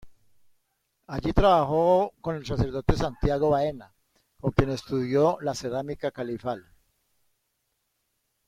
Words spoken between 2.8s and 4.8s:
Santiago Baena, con quien